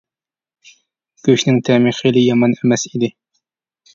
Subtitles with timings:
[1.27, 3.13] گۆشنىڭ تەمى خېلى يامان ئەمەس ئىدى.